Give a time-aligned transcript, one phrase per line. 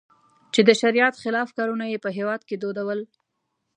[0.53, 2.99] چې د شریعت خلاف کارونه یې په هېواد کې دودول.